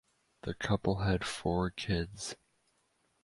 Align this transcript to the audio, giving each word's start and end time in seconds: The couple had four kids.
The 0.41 0.55
couple 0.55 1.01
had 1.01 1.23
four 1.23 1.69
kids. 1.69 2.35